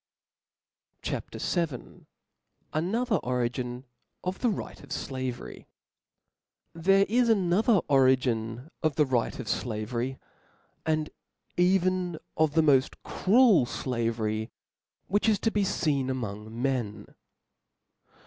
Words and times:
CHAP. 1.03 1.29
VII. 1.35 2.07
Another 2.73 3.17
Origin 3.17 3.83
of 4.23 4.39
the 4.39 4.49
Right 4.49 4.81
of 4.83 4.91
Slavery. 4.91 5.67
HERE 6.73 7.05
is 7.07 7.29
another 7.29 7.81
origin 7.87 8.71
of 8.81 8.95
the 8.95 9.05
right 9.05 9.37
of 9.37 9.47
flavery, 9.47 10.17
and 10.87 11.11
even 11.55 12.17
of 12.35 12.55
the 12.55 12.63
moft 12.63 12.95
cruel 13.03 13.67
flavery, 13.67 14.49
which 15.05 15.29
is 15.29 15.37
to 15.37 15.51
be 15.51 15.61
feen 15.61 16.09
among 16.09 16.59
men. 16.59 17.05